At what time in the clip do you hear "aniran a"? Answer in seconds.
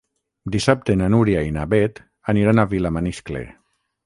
2.35-2.67